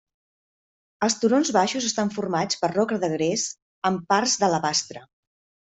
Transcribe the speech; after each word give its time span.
Els 1.07 1.17
turons 1.23 1.51
baixos 1.57 1.87
estan 1.91 2.11
formats 2.17 2.59
per 2.63 2.71
roca 2.73 2.99
de 3.05 3.13
gres 3.15 3.47
amb 3.91 4.05
parts 4.15 4.37
d'alabastre. 4.43 5.09